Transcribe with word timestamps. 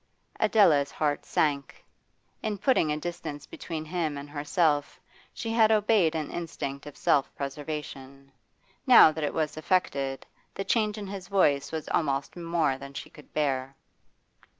Adela's 0.39 0.89
heart 0.89 1.27
sank. 1.27 1.85
In 2.41 2.57
putting 2.57 2.91
a 2.91 2.97
distance 2.97 3.45
between 3.45 3.85
him 3.85 4.17
and 4.17 4.27
herself 4.27 4.99
she 5.31 5.51
had 5.51 5.71
obeyed 5.71 6.15
an 6.15 6.31
instinct 6.31 6.87
of 6.87 6.97
self 6.97 7.31
preservation; 7.35 8.31
now 8.87 9.11
that 9.11 9.23
it 9.23 9.31
was 9.35 9.57
effected, 9.57 10.25
the 10.55 10.63
change 10.65 10.97
in 10.97 11.05
his 11.05 11.27
voice 11.27 11.71
was 11.71 11.87
almost 11.89 12.35
more 12.35 12.79
than 12.79 12.95
she 12.95 13.11
could 13.11 13.31
bear. 13.31 13.75